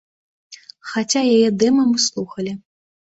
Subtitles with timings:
[0.91, 2.51] Хаця яе дэма мы слухалі.